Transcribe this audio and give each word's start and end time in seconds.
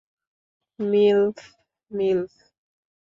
MILF, 0.79 1.37
MILF. 1.91 2.31